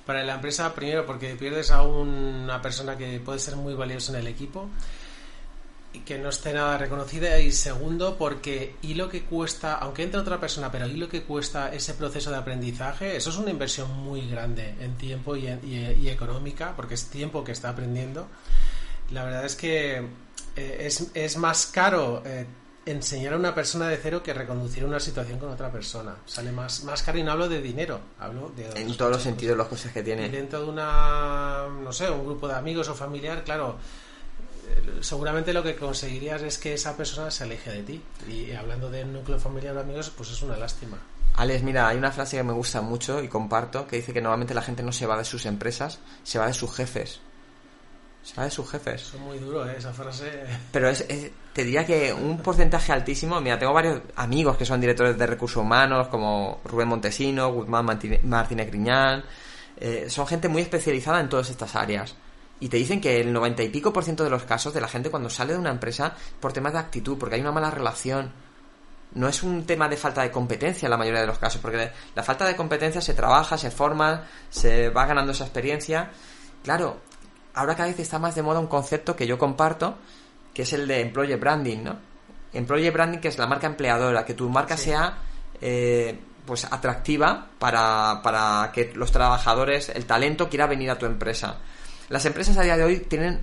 Para 0.05 0.23
la 0.23 0.35
empresa, 0.35 0.75
primero, 0.75 1.05
porque 1.05 1.35
pierdes 1.35 1.71
a 1.71 1.81
una 1.81 2.61
persona 2.61 2.95
que 2.95 3.19
puede 3.19 3.39
ser 3.39 3.55
muy 3.55 3.73
valiosa 3.73 4.11
en 4.11 4.19
el 4.19 4.27
equipo 4.27 4.69
que 5.99 6.17
no 6.17 6.29
esté 6.29 6.53
nada 6.53 6.77
reconocida. 6.77 7.39
Y 7.39 7.51
segundo 7.51 8.17
porque 8.17 8.75
y 8.81 8.95
lo 8.95 9.09
que 9.09 9.23
cuesta 9.23 9.75
aunque 9.75 10.03
entre 10.03 10.19
otra 10.19 10.39
persona 10.39 10.71
pero 10.71 10.87
y 10.87 10.95
lo 10.95 11.07
que 11.09 11.23
cuesta 11.23 11.73
ese 11.73 11.93
proceso 11.93 12.31
de 12.31 12.37
aprendizaje 12.37 13.15
eso 13.15 13.29
es 13.29 13.37
una 13.37 13.51
inversión 13.51 13.91
muy 13.91 14.29
grande 14.29 14.75
en 14.79 14.95
tiempo 14.97 15.35
y, 15.35 15.47
económica 16.07 16.73
porque 16.75 16.95
es 16.95 17.07
tiempo 17.07 17.43
que 17.43 17.51
está 17.51 17.69
aprendiendo. 17.69 18.27
La 19.11 19.23
verdad 19.23 19.45
es 19.45 19.55
que 19.55 19.97
eh, 20.55 20.77
es, 20.79 21.11
es, 21.13 21.37
más 21.37 21.67
caro 21.67 22.23
eh, 22.25 22.45
enseñar 22.85 23.33
a 23.33 23.37
una 23.37 23.53
persona 23.53 23.87
de 23.87 23.97
cero 23.97 24.23
que 24.23 24.33
reconducir 24.33 24.85
una 24.85 24.99
situación 24.99 25.39
con 25.39 25.49
otra 25.49 25.71
persona. 25.71 26.15
Sale 26.25 26.51
más 26.51 26.83
más 26.83 27.03
caro 27.03 27.17
y 27.17 27.23
no 27.23 27.31
hablo 27.31 27.49
de 27.49 27.61
dinero 27.61 27.99
hablo 28.19 28.51
de 28.55 28.69
en 28.79 28.95
todos 28.95 29.11
los 29.11 29.21
sentidos 29.21 29.57
los 29.57 29.67
cosas 29.67 29.91
que 29.91 30.03
tiene. 30.03 30.29
Dentro 30.29 30.61
de 30.61 30.69
una 30.69 31.67
no 31.81 31.91
sé 31.91 32.09
un 32.09 32.25
grupo 32.25 32.47
de 32.47 32.55
amigos 32.55 32.87
o 32.89 32.95
familiar 32.95 33.43
claro 33.43 33.77
seguramente 35.01 35.53
lo 35.53 35.63
que 35.63 35.75
conseguirías 35.75 36.41
es 36.41 36.57
que 36.57 36.73
esa 36.73 36.95
persona 36.95 37.31
se 37.31 37.43
aleje 37.43 37.71
de 37.71 37.83
ti. 37.83 38.01
Y 38.29 38.51
hablando 38.51 38.89
de 38.89 39.05
núcleo 39.05 39.39
familiar 39.39 39.75
o 39.77 39.81
amigos, 39.81 40.11
pues 40.15 40.31
es 40.31 40.41
una 40.41 40.57
lástima. 40.57 40.97
Alex, 41.35 41.63
mira, 41.63 41.87
hay 41.87 41.97
una 41.97 42.11
frase 42.11 42.37
que 42.37 42.43
me 42.43 42.53
gusta 42.53 42.81
mucho 42.81 43.21
y 43.21 43.27
comparto 43.27 43.85
que 43.87 43.97
dice 43.97 44.13
que 44.13 44.21
normalmente 44.21 44.53
la 44.53 44.61
gente 44.61 44.83
no 44.83 44.91
se 44.91 45.05
va 45.05 45.17
de 45.17 45.25
sus 45.25 45.45
empresas, 45.45 45.99
se 46.23 46.39
va 46.39 46.47
de 46.47 46.53
sus 46.53 46.73
jefes. 46.73 47.19
se 48.23 48.35
va 48.35 48.45
de 48.45 48.51
sus 48.51 48.69
jefes. 48.69 49.01
Son 49.01 49.21
muy 49.21 49.37
duro, 49.37 49.69
¿eh? 49.69 49.75
esa 49.77 49.93
frase. 49.93 50.45
Pero 50.71 50.89
es, 50.89 51.05
te 51.53 51.63
diría 51.63 51.85
que 51.85 52.13
un 52.13 52.39
porcentaje 52.41 52.93
altísimo. 52.93 53.39
Mira, 53.41 53.59
tengo 53.59 53.73
varios 53.73 54.01
amigos 54.15 54.57
que 54.57 54.65
son 54.65 54.79
directores 54.79 55.17
de 55.17 55.27
recursos 55.27 55.61
humanos, 55.61 56.07
como 56.07 56.61
Rubén 56.63 56.87
Montesino, 56.87 57.51
Guzmán 57.51 57.85
Martínez 57.85 58.67
Griñán. 58.67 59.23
Eh, 59.77 60.05
son 60.09 60.25
gente 60.25 60.47
muy 60.47 60.61
especializada 60.61 61.19
en 61.19 61.27
todas 61.27 61.49
estas 61.49 61.75
áreas. 61.75 62.15
Y 62.59 62.69
te 62.69 62.77
dicen 62.77 63.01
que 63.01 63.19
el 63.19 63.33
90 63.33 63.63
y 63.63 63.69
pico 63.69 63.91
por 63.91 64.03
ciento 64.03 64.23
de 64.23 64.29
los 64.29 64.43
casos 64.43 64.73
de 64.73 64.81
la 64.81 64.87
gente 64.87 65.09
cuando 65.09 65.29
sale 65.29 65.53
de 65.53 65.59
una 65.59 65.71
empresa 65.71 66.15
por 66.39 66.53
temas 66.53 66.73
de 66.73 66.79
actitud, 66.79 67.17
porque 67.17 67.35
hay 67.35 67.41
una 67.41 67.51
mala 67.51 67.69
relación. 67.69 68.31
No 69.13 69.27
es 69.27 69.43
un 69.43 69.65
tema 69.65 69.87
de 69.87 69.97
falta 69.97 70.21
de 70.21 70.31
competencia 70.31 70.85
en 70.87 70.91
la 70.91 70.97
mayoría 70.97 71.21
de 71.21 71.27
los 71.27 71.37
casos, 71.37 71.61
porque 71.61 71.91
la 72.15 72.23
falta 72.23 72.45
de 72.45 72.55
competencia 72.55 73.01
se 73.01 73.13
trabaja, 73.13 73.57
se 73.57 73.71
forma, 73.71 74.23
se 74.49 74.89
va 74.89 75.05
ganando 75.05 75.31
esa 75.31 75.45
experiencia. 75.45 76.11
Claro, 76.63 77.01
ahora 77.53 77.75
cada 77.75 77.89
vez 77.89 77.99
está 77.99 78.19
más 78.19 78.35
de 78.35 78.43
moda 78.43 78.59
un 78.59 78.67
concepto 78.67 79.15
que 79.15 79.27
yo 79.27 79.37
comparto, 79.37 79.97
que 80.53 80.63
es 80.63 80.73
el 80.73 80.87
de 80.87 81.01
employee 81.01 81.35
branding, 81.35 81.83
¿no? 81.83 81.97
Employee 82.53 82.91
branding 82.91 83.19
que 83.19 83.27
es 83.27 83.37
la 83.37 83.47
marca 83.47 83.67
empleadora, 83.67 84.25
que 84.25 84.33
tu 84.33 84.49
marca 84.49 84.77
sea 84.77 85.17
eh, 85.61 86.17
pues 86.45 86.65
atractiva 86.65 87.47
para, 87.59 88.21
para 88.23 88.71
que 88.73 88.93
los 88.95 89.11
trabajadores, 89.11 89.89
el 89.89 90.05
talento 90.05 90.49
quiera 90.49 90.67
venir 90.67 90.89
a 90.91 90.97
tu 90.97 91.05
empresa. 91.05 91.57
Las 92.09 92.25
empresas 92.25 92.57
a 92.57 92.63
día 92.63 92.77
de 92.77 92.83
hoy 92.83 92.99
tienen 92.99 93.41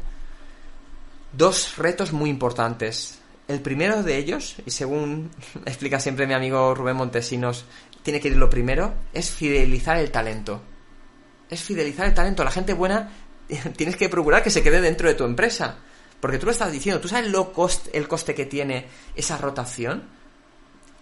dos 1.33 1.77
retos 1.77 2.13
muy 2.13 2.31
importantes. 2.31 3.19
El 3.49 3.61
primero 3.61 4.03
de 4.03 4.17
ellos, 4.17 4.57
y 4.65 4.71
según 4.71 5.31
explica 5.67 5.99
siempre 5.99 6.27
mi 6.27 6.35
amigo 6.35 6.75
Rubén 6.75 6.97
Montesinos, 6.97 7.65
tiene 8.03 8.21
que 8.21 8.29
ir 8.29 8.37
lo 8.37 8.51
primero, 8.51 8.95
es 9.13 9.31
fidelizar 9.31 9.97
el 9.97 10.11
talento. 10.11 10.63
Es 11.51 11.63
fidelizar 11.63 12.07
el 12.07 12.15
talento. 12.15 12.45
La 12.45 12.51
gente 12.51 12.73
buena 12.73 13.11
tienes 13.77 13.97
que 13.97 14.09
procurar 14.09 14.43
que 14.43 14.51
se 14.51 14.63
quede 14.63 14.81
dentro 14.81 15.09
de 15.09 15.15
tu 15.15 15.25
empresa. 15.25 15.79
Porque 16.21 16.39
tú 16.39 16.47
lo 16.47 16.53
estás 16.53 16.71
diciendo, 16.71 17.01
¿tú 17.01 17.09
sabes 17.09 17.31
lo 17.31 17.53
el 17.93 18.09
coste 18.09 18.35
que 18.35 18.47
tiene 18.47 18.87
esa 19.17 19.39
rotación? 19.39 20.05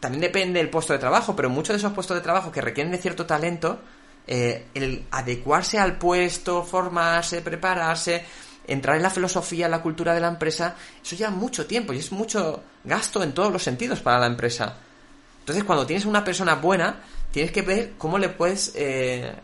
También 0.00 0.22
depende 0.22 0.60
del 0.60 0.70
puesto 0.70 0.94
de 0.94 0.98
trabajo, 0.98 1.36
pero 1.36 1.50
muchos 1.50 1.74
de 1.74 1.78
esos 1.78 1.92
puestos 1.92 2.16
de 2.16 2.22
trabajo 2.22 2.50
que 2.50 2.62
requieren 2.62 2.90
de 2.90 2.96
cierto 2.96 3.26
talento, 3.26 3.80
eh, 4.32 4.66
el 4.74 5.06
adecuarse 5.10 5.80
al 5.80 5.98
puesto, 5.98 6.62
formarse, 6.62 7.42
prepararse, 7.42 8.24
entrar 8.64 8.96
en 8.96 9.02
la 9.02 9.10
filosofía, 9.10 9.64
en 9.64 9.72
la 9.72 9.82
cultura 9.82 10.14
de 10.14 10.20
la 10.20 10.28
empresa, 10.28 10.76
eso 11.02 11.16
lleva 11.16 11.30
mucho 11.30 11.66
tiempo 11.66 11.92
y 11.92 11.98
es 11.98 12.12
mucho 12.12 12.62
gasto 12.84 13.24
en 13.24 13.32
todos 13.32 13.52
los 13.52 13.60
sentidos 13.60 13.98
para 13.98 14.20
la 14.20 14.26
empresa. 14.26 14.76
Entonces, 15.40 15.64
cuando 15.64 15.84
tienes 15.84 16.04
una 16.04 16.22
persona 16.22 16.54
buena, 16.54 17.00
tienes 17.32 17.50
que 17.50 17.62
ver 17.62 17.94
cómo 17.98 18.18
le 18.18 18.28
puedes 18.28 18.70
eh, 18.76 19.34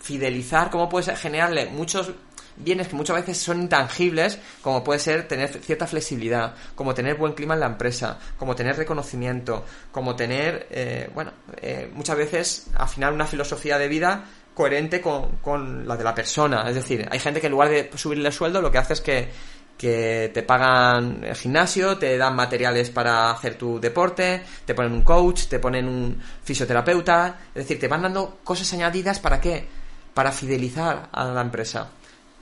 fidelizar, 0.00 0.70
cómo 0.70 0.88
puedes 0.88 1.18
generarle 1.18 1.66
muchos 1.66 2.12
bienes 2.56 2.88
que 2.88 2.96
muchas 2.96 3.16
veces 3.16 3.38
son 3.38 3.62
intangibles, 3.62 4.38
como 4.62 4.82
puede 4.82 4.98
ser 4.98 5.28
tener 5.28 5.48
cierta 5.48 5.86
flexibilidad, 5.86 6.54
como 6.74 6.94
tener 6.94 7.16
buen 7.16 7.32
clima 7.32 7.54
en 7.54 7.60
la 7.60 7.66
empresa, 7.66 8.18
como 8.38 8.54
tener 8.54 8.76
reconocimiento, 8.76 9.64
como 9.92 10.16
tener, 10.16 10.66
eh, 10.70 11.10
bueno, 11.14 11.32
eh, 11.60 11.90
muchas 11.92 12.16
veces 12.16 12.66
al 12.74 12.88
final 12.88 13.14
una 13.14 13.26
filosofía 13.26 13.78
de 13.78 13.88
vida 13.88 14.24
coherente 14.54 15.02
con, 15.02 15.36
con, 15.42 15.86
la 15.86 15.96
de 15.96 16.04
la 16.04 16.14
persona. 16.14 16.68
Es 16.68 16.74
decir, 16.74 17.06
hay 17.10 17.18
gente 17.18 17.40
que 17.40 17.46
en 17.46 17.52
lugar 17.52 17.68
de 17.68 17.90
subirle 17.94 18.28
el 18.28 18.32
sueldo 18.32 18.62
lo 18.62 18.70
que 18.72 18.78
hace 18.78 18.94
es 18.94 19.00
que, 19.02 19.28
que 19.76 20.30
te 20.32 20.42
pagan 20.42 21.22
el 21.22 21.36
gimnasio, 21.36 21.98
te 21.98 22.16
dan 22.16 22.34
materiales 22.34 22.90
para 22.90 23.30
hacer 23.30 23.56
tu 23.56 23.78
deporte, 23.78 24.42
te 24.64 24.74
ponen 24.74 24.92
un 24.92 25.02
coach, 25.02 25.46
te 25.48 25.58
ponen 25.58 25.86
un 25.86 26.20
fisioterapeuta, 26.42 27.38
es 27.48 27.64
decir, 27.64 27.78
te 27.78 27.88
van 27.88 28.02
dando 28.02 28.38
cosas 28.42 28.72
añadidas 28.72 29.20
para 29.20 29.40
qué? 29.40 29.68
Para 30.14 30.32
fidelizar 30.32 31.10
a 31.12 31.24
la 31.26 31.42
empresa. 31.42 31.90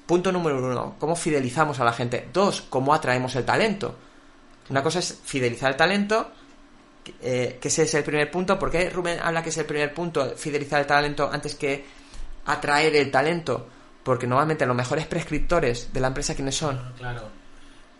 Punto 0.06 0.30
número 0.30 0.58
uno, 0.58 0.96
¿cómo 0.98 1.16
fidelizamos 1.16 1.80
a 1.80 1.84
la 1.84 1.92
gente? 1.92 2.28
Dos, 2.32 2.60
¿cómo 2.68 2.92
atraemos 2.92 3.34
el 3.36 3.44
talento? 3.44 3.96
Una 4.68 4.82
cosa 4.82 4.98
es 4.98 5.18
fidelizar 5.24 5.70
el 5.70 5.76
talento, 5.76 6.30
eh, 7.22 7.58
que 7.60 7.68
ese 7.68 7.84
es 7.84 7.94
el 7.94 8.04
primer 8.04 8.30
punto. 8.30 8.58
¿Por 8.58 8.70
qué 8.70 8.90
Rubén 8.90 9.18
habla 9.20 9.42
que 9.42 9.48
es 9.48 9.56
el 9.56 9.64
primer 9.64 9.94
punto, 9.94 10.36
fidelizar 10.36 10.80
el 10.80 10.86
talento 10.86 11.30
antes 11.32 11.54
que 11.54 11.84
atraer 12.44 12.96
el 12.96 13.10
talento? 13.10 13.66
Porque 14.02 14.26
normalmente 14.26 14.66
los 14.66 14.76
mejores 14.76 15.06
prescriptores 15.06 15.90
de 15.90 16.00
la 16.00 16.08
empresa, 16.08 16.34
¿quiénes 16.34 16.56
son? 16.56 16.92
Claro, 16.98 17.22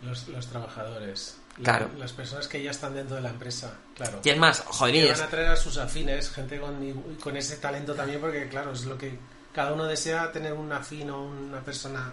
los, 0.03 0.47
trabajadores. 0.47 1.37
Claro. 1.63 1.89
Las 1.97 2.13
personas 2.13 2.47
que 2.47 2.61
ya 2.61 2.69
están 2.69 2.93
dentro 2.93 3.15
de 3.15 3.23
la 3.23 3.29
empresa, 3.29 3.73
claro. 3.95 4.19
¿Quién 4.21 4.37
más? 4.37 4.59
Joder. 4.59 5.11
van 5.11 5.21
a 5.21 5.27
traer 5.27 5.47
a 5.47 5.55
sus 5.55 5.77
afines, 5.77 6.29
gente 6.29 6.59
con, 6.59 7.15
con 7.19 7.35
ese 7.35 7.57
talento 7.57 7.95
también, 7.95 8.21
porque 8.21 8.47
claro, 8.47 8.73
es 8.73 8.85
lo 8.85 8.95
que 8.95 9.17
cada 9.55 9.71
uno 9.71 9.85
desea 9.85 10.29
tener 10.31 10.51
un 10.51 10.69
afín 10.73 11.09
o 11.09 11.23
una 11.23 11.61
persona 11.61 12.11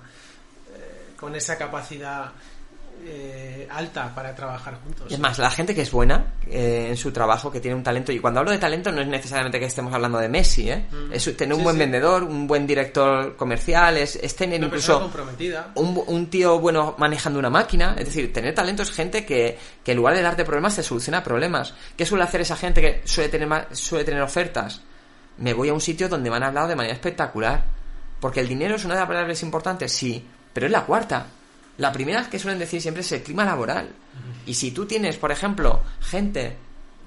eh, 0.75 1.13
con 1.17 1.35
esa 1.35 1.59
capacidad 1.59 2.31
eh, 3.05 3.67
alta 3.69 4.15
para 4.15 4.33
trabajar 4.33 4.79
juntos. 4.81 5.11
Es 5.11 5.19
más, 5.19 5.37
la 5.41 5.51
gente 5.51 5.75
que 5.75 5.83
es 5.83 5.91
buena 5.91 6.35
eh, 6.47 6.87
en 6.91 6.97
su 6.97 7.11
trabajo, 7.11 7.51
que 7.51 7.59
tiene 7.59 7.77
un 7.77 7.83
talento, 7.83 8.13
y 8.13 8.21
cuando 8.21 8.39
hablo 8.39 8.53
de 8.53 8.59
talento 8.59 8.93
no 8.93 9.01
es 9.01 9.09
necesariamente 9.09 9.59
que 9.59 9.67
estemos 9.67 9.93
hablando 9.93 10.19
de 10.19 10.29
Messi, 10.29 10.71
¿eh? 10.71 10.87
Mm. 10.89 11.13
es 11.13 11.37
tener 11.37 11.57
un 11.57 11.65
buen 11.65 11.77
vendedor, 11.77 12.23
un 12.23 12.47
buen 12.47 12.65
director 12.65 13.35
comercial, 13.35 13.97
es, 13.97 14.37
tener 14.37 14.63
incluso 14.63 15.11
un, 15.75 16.01
un, 16.07 16.27
tío 16.31 16.61
bueno 16.61 16.95
manejando 16.97 17.41
una 17.41 17.51
máquina, 17.51 17.97
es 17.99 18.05
decir, 18.05 18.33
tener 18.33 18.55
talento 18.55 18.85
es 18.85 18.93
gente 18.93 19.27
que, 19.27 19.59
que 19.83 19.91
en 19.91 19.97
lugar 19.97 20.15
de 20.15 20.23
darte 20.23 20.45
problemas 20.45 20.77
te 20.77 20.85
soluciona 20.85 21.25
problemas. 21.25 21.75
¿Qué 21.97 22.07
suele 22.07 22.23
hacer 22.23 22.43
esa 22.43 22.57
gente 22.57 22.81
que 22.81 23.03
suele 23.05 23.29
tener, 23.29 23.67
suele 23.75 24.05
tener 24.05 24.23
ofertas? 24.23 24.81
Me 25.43 25.55
voy 25.55 25.69
a 25.69 25.75
un 25.75 25.81
sitio 25.81 26.09
donde 26.09 26.31
me 26.31 26.37
han 26.37 26.45
hablado 26.45 26.69
de 26.69 26.77
manera 26.77 26.95
espectacular. 26.95 27.65
Porque 28.21 28.39
el 28.39 28.47
dinero 28.47 28.77
es 28.77 28.85
una 28.85 28.95
de 28.95 29.01
las 29.01 29.09
variables 29.09 29.43
importantes, 29.43 29.93
sí, 29.93 30.25
pero 30.53 30.67
es 30.67 30.73
la 30.73 30.87
cuarta. 30.87 31.27
La 31.79 31.91
primera 31.91 32.31
que 32.31 32.39
suelen 32.39 32.61
decir 32.61 32.81
siempre 32.81 33.01
es 33.01 33.11
el 33.11 33.25
clima 33.25 33.45
laboral. 33.45 33.91
Y 34.47 34.55
si 34.55 34.71
tú 34.71 34.87
tienes, 34.87 35.17
por 35.17 35.33
ejemplo, 35.33 35.83
gente 36.01 36.57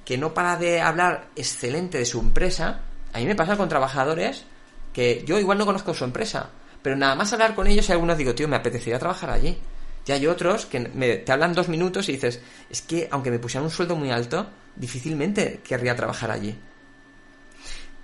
que 0.04 0.18
no 0.18 0.34
para 0.34 0.58
de 0.58 0.82
hablar 0.82 1.30
excelente 1.38 1.98
de 1.98 2.06
su 2.06 2.20
empresa, 2.20 2.82
a 3.14 3.20
mí 3.20 3.26
me 3.26 3.36
pasa 3.36 3.56
con 3.56 3.70
trabajadores 3.70 4.44
que 4.92 5.24
yo 5.26 5.40
igual 5.40 5.58
no 5.58 5.66
conozco 5.66 5.94
su 5.94 6.04
empresa, 6.04 6.50
pero 6.82 6.98
nada 6.98 7.16
más 7.16 7.32
hablar 7.32 7.56
con 7.56 7.68
ellos, 7.68 7.88
y 7.88 7.94
algunos 7.94 8.18
digo, 8.18 8.36
tío, 8.36 8.50
me 8.50 8.58
apetecería 8.58 9.00
trabajar 9.00 9.30
allí. 9.30 9.58
Y 10.06 10.12
hay 10.12 10.28
otros 10.28 10.66
que 10.66 10.82
te 10.82 11.32
hablan 11.32 11.54
dos 11.54 11.70
minutos 11.70 12.10
y 12.10 12.14
dices, 12.14 12.42
es 12.70 12.82
que 12.82 13.08
aunque 13.12 13.32
me 13.32 13.40
pusieran 13.40 13.64
un 13.64 13.72
sueldo 13.72 13.96
muy 13.96 14.12
alto, 14.12 14.46
difícilmente 14.76 15.62
querría 15.64 15.96
trabajar 15.96 16.32
allí. 16.32 16.60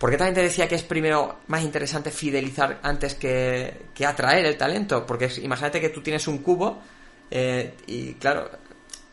¿Por 0.02 0.10
qué 0.10 0.18
también 0.18 0.34
te 0.34 0.42
decía 0.42 0.68
que 0.68 0.74
es 0.74 0.82
primero 0.82 1.42
más 1.46 1.62
interesante 1.62 2.10
fidelizar 2.10 2.80
antes 2.82 3.14
que, 3.14 3.86
atraer 4.04 4.48
el 4.48 4.58
talento? 4.58 5.06
Porque 5.06 5.30
imagínate 5.44 5.80
que 5.80 5.90
tú 5.90 6.02
tienes 6.02 6.28
un 6.28 6.40
cubo 6.40 6.82
eh, 7.30 7.76
y 7.86 8.16
claro, 8.16 8.50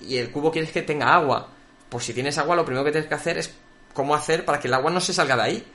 y 0.00 0.16
el 0.16 0.30
cubo 0.30 0.50
quieres 0.50 0.72
que 0.72 0.80
tenga 0.80 1.12
agua. 1.12 1.46
Pues 1.90 2.06
si 2.06 2.14
tienes 2.14 2.38
agua, 2.38 2.56
lo 2.56 2.64
primero 2.64 2.86
que 2.86 2.92
tienes 2.92 3.06
que 3.06 3.14
hacer 3.14 3.36
es 3.36 3.52
cómo 3.92 4.14
hacer 4.14 4.46
para 4.46 4.58
que 4.58 4.68
el 4.68 4.72
agua 4.72 4.90
no 4.90 5.02
se 5.02 5.12
salga 5.12 5.36
de 5.36 5.42
ahí. 5.42 5.66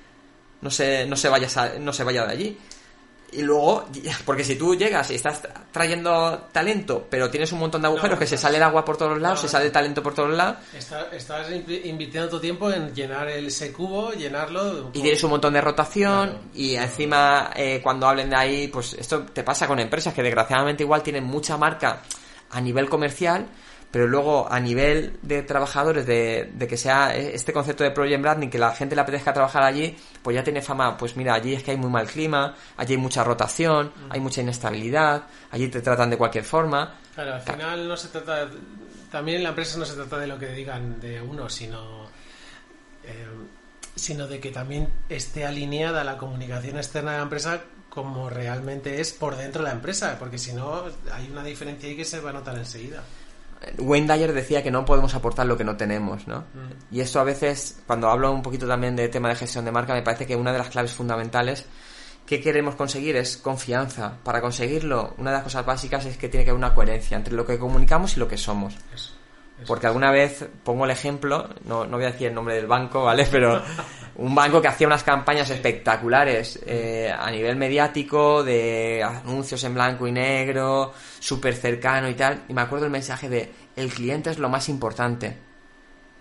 No 0.61 0.71
se, 0.71 1.05
no 1.05 1.15
se, 1.15 1.29
vaya, 1.29 1.47
no 1.79 1.93
se 1.93 2.03
vaya 2.03 2.25
de 2.25 2.33
allí. 2.33 2.57
Y 3.35 3.41
luego, 3.41 3.85
porque 4.25 4.43
si 4.43 4.55
tú 4.55 4.75
llegas 4.75 5.09
y 5.11 5.15
estás 5.15 5.41
trayendo 5.71 6.47
talento, 6.51 7.07
pero 7.09 7.29
tienes 7.29 7.51
un 7.51 7.59
montón 7.59 7.81
de 7.81 7.87
agujeros 7.87 8.19
que 8.19 8.27
se 8.27 8.37
sale 8.37 8.57
el 8.57 8.63
agua 8.63 8.85
por 8.85 8.97
todos 8.97 9.19
lados, 9.19 9.41
se 9.41 9.49
sale 9.49 9.65
el 9.65 9.71
talento 9.71 10.01
por 10.03 10.13
todos 10.13 10.35
lados. 10.35 10.57
estás 11.11 11.47
invirtiendo 11.51 12.29
tu 12.29 12.39
tiempo 12.39 12.71
en 12.71 12.93
llenar 12.93 13.27
ese 13.29 13.71
cubo, 13.71 14.11
llenarlo. 14.13 14.91
Y 14.93 15.01
tienes 15.01 15.23
un 15.23 15.31
montón 15.31 15.53
de 15.53 15.61
rotación, 15.61 16.49
y 16.53 16.75
encima, 16.75 17.51
eh, 17.55 17.79
cuando 17.81 18.07
hablen 18.07 18.29
de 18.29 18.35
ahí, 18.35 18.67
pues 18.67 18.93
esto 18.93 19.23
te 19.23 19.43
pasa 19.43 19.67
con 19.67 19.79
empresas 19.79 20.13
que 20.13 20.23
desgraciadamente 20.23 20.83
igual 20.83 21.03
tienen 21.03 21.23
mucha 21.23 21.57
marca 21.57 22.01
a 22.49 22.61
nivel 22.61 22.89
comercial 22.89 23.47
pero 23.93 24.07
luego 24.07 24.51
a 24.51 24.59
nivel 24.59 25.19
de 25.21 25.43
trabajadores, 25.43 26.07
de, 26.07 26.51
que 26.67 26.77
sea 26.77 27.15
este 27.15 27.53
concepto 27.53 27.83
de 27.83 27.91
project 27.91 28.23
branding, 28.23 28.49
que 28.49 28.57
la 28.57 28.73
gente 28.73 28.95
le 28.95 29.01
apetezca 29.01 29.31
trabajar 29.31 29.61
allí, 29.61 29.95
pues 30.23 30.33
ya 30.33 30.43
tiene 30.43 30.63
fama, 30.63 30.97
pues 30.97 31.15
mira, 31.15 31.35
allí 31.35 31.53
es 31.53 31.61
que 31.61 31.69
hay 31.69 31.77
muy 31.77 31.91
mal 31.91 32.07
clima, 32.07 32.55
allí 32.75 32.95
hay 32.95 32.99
mucha 32.99 33.23
rotación, 33.23 33.93
hay 34.09 34.19
mucha 34.19 34.41
inestabilidad, 34.41 35.27
allí 35.51 35.67
te 35.67 35.79
tratan 35.79 36.09
de 36.09 36.17
cualquier 36.17 36.43
forma. 36.43 36.95
Claro, 37.13 37.35
al 37.35 37.41
final 37.41 37.87
no 37.87 37.95
se 37.95 38.07
trata, 38.07 38.49
también 39.11 39.37
en 39.37 39.43
la 39.43 39.49
empresa 39.49 39.77
no 39.77 39.85
se 39.85 39.93
trata 39.93 40.17
de 40.17 40.25
lo 40.25 40.39
que 40.39 40.47
digan 40.47 40.99
de 40.99 41.21
uno, 41.21 41.47
sino... 41.47 42.07
Eh, 43.03 43.27
sino 43.95 44.25
de 44.25 44.39
que 44.39 44.49
también 44.49 44.89
esté 45.07 45.45
alineada 45.45 46.03
la 46.03 46.17
comunicación 46.17 46.77
externa 46.77 47.11
de 47.11 47.17
la 47.17 47.23
empresa 47.25 47.61
como 47.89 48.27
realmente 48.27 48.99
es 49.01 49.13
por 49.13 49.37
dentro 49.37 49.61
de 49.61 49.69
la 49.69 49.75
empresa, 49.75 50.17
porque 50.17 50.39
si 50.39 50.51
no 50.51 50.83
hay 51.11 51.29
una 51.29 51.43
diferencia 51.43 51.87
ahí 51.87 51.95
que 51.95 52.05
se 52.05 52.19
va 52.21 52.31
a 52.31 52.33
notar 52.33 52.57
enseguida. 52.57 53.03
Wayne 53.77 54.13
Dyer 54.13 54.33
decía 54.33 54.63
que 54.63 54.71
no 54.71 54.85
podemos 54.85 55.15
aportar 55.15 55.45
lo 55.45 55.57
que 55.57 55.63
no 55.63 55.77
tenemos, 55.77 56.27
¿no? 56.27 56.39
Mm. 56.39 56.95
Y 56.95 57.01
esto 57.01 57.19
a 57.19 57.23
veces, 57.23 57.81
cuando 57.87 58.09
hablo 58.09 58.31
un 58.31 58.41
poquito 58.41 58.67
también 58.67 58.95
de 58.95 59.09
tema 59.09 59.29
de 59.29 59.35
gestión 59.35 59.65
de 59.65 59.71
marca, 59.71 59.93
me 59.93 60.01
parece 60.01 60.25
que 60.25 60.35
una 60.35 60.51
de 60.51 60.57
las 60.57 60.69
claves 60.69 60.93
fundamentales 60.93 61.65
que 62.25 62.39
queremos 62.39 62.75
conseguir 62.75 63.15
es 63.15 63.37
confianza. 63.37 64.17
Para 64.23 64.41
conseguirlo, 64.41 65.13
una 65.17 65.31
de 65.31 65.37
las 65.37 65.43
cosas 65.43 65.65
básicas 65.65 66.05
es 66.05 66.17
que 66.17 66.29
tiene 66.29 66.43
que 66.45 66.51
haber 66.51 66.59
una 66.59 66.73
coherencia 66.73 67.17
entre 67.17 67.33
lo 67.33 67.45
que 67.45 67.59
comunicamos 67.59 68.15
y 68.15 68.19
lo 68.19 68.27
que 68.27 68.37
somos. 68.37 68.77
Porque 69.67 69.87
alguna 69.87 70.11
vez 70.11 70.45
pongo 70.63 70.85
el 70.85 70.91
ejemplo, 70.91 71.49
no, 71.65 71.85
no 71.85 71.97
voy 71.97 72.05
a 72.05 72.11
decir 72.11 72.27
el 72.27 72.33
nombre 72.33 72.55
del 72.55 72.67
banco, 72.67 73.03
¿vale? 73.03 73.27
Pero 73.31 73.61
un 74.15 74.35
banco 74.35 74.61
que 74.61 74.67
hacía 74.67 74.87
unas 74.87 75.03
campañas 75.03 75.49
espectaculares 75.49 76.59
eh, 76.65 77.13
a 77.17 77.29
nivel 77.31 77.55
mediático, 77.55 78.43
de 78.43 79.03
anuncios 79.03 79.63
en 79.63 79.73
blanco 79.73 80.07
y 80.07 80.11
negro, 80.11 80.93
súper 81.19 81.55
cercano 81.55 82.09
y 82.09 82.13
tal. 82.13 82.43
Y 82.47 82.53
me 82.53 82.61
acuerdo 82.61 82.85
el 82.85 82.91
mensaje 82.91 83.29
de 83.29 83.51
el 83.75 83.91
cliente 83.91 84.29
es 84.29 84.37
lo 84.37 84.49
más 84.49 84.69
importante. 84.69 85.37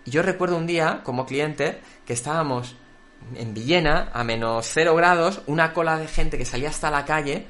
Y 0.05 0.11
yo 0.11 0.23
recuerdo 0.23 0.57
un 0.57 0.67
día, 0.67 1.01
como 1.05 1.27
cliente, 1.27 1.81
que 2.07 2.13
estábamos 2.13 2.77
en 3.37 3.55
Villena, 3.55 4.11
a 4.13 4.25
menos 4.25 4.67
cero 4.69 4.95
grados, 4.97 5.43
una 5.47 5.73
cola 5.73 5.99
de 5.99 6.09
gente 6.09 6.39
que 6.39 6.45
salía 6.45 6.71
hasta 6.71 6.91
la 6.91 7.05
calle, 7.05 7.47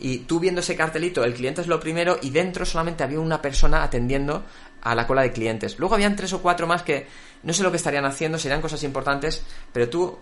y 0.00 0.18
tú 0.18 0.40
viendo 0.40 0.60
ese 0.60 0.76
cartelito, 0.76 1.24
el 1.24 1.34
cliente 1.34 1.60
es 1.60 1.66
lo 1.66 1.80
primero, 1.80 2.18
y 2.22 2.30
dentro 2.30 2.64
solamente 2.64 3.04
había 3.04 3.20
una 3.20 3.42
persona 3.42 3.82
atendiendo 3.82 4.44
a 4.90 4.94
la 4.94 5.06
cola 5.06 5.22
de 5.22 5.32
clientes. 5.32 5.78
Luego 5.78 5.94
habían 5.94 6.16
tres 6.16 6.32
o 6.32 6.42
cuatro 6.42 6.66
más 6.66 6.82
que 6.82 7.06
no 7.42 7.52
sé 7.52 7.62
lo 7.62 7.70
que 7.70 7.76
estarían 7.76 8.04
haciendo, 8.04 8.38
serían 8.38 8.60
cosas 8.60 8.82
importantes, 8.82 9.42
pero 9.72 9.88
tú 9.88 10.18